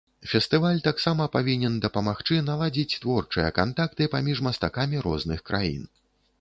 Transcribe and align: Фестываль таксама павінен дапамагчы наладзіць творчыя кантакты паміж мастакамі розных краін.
Фестываль 0.29 0.79
таксама 0.87 1.27
павінен 1.35 1.75
дапамагчы 1.85 2.39
наладзіць 2.49 2.97
творчыя 3.05 3.47
кантакты 3.61 4.11
паміж 4.17 4.37
мастакамі 4.51 5.07
розных 5.09 5.49
краін. 5.51 5.89